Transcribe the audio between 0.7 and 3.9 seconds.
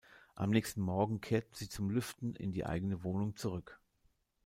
Morgen kehrten sie zum Lüften in die eigene Wohnung zurück.